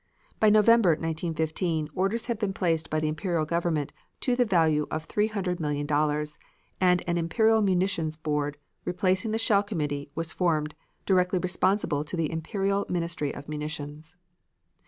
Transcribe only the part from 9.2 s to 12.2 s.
the shell committee, was formed, directly responsible to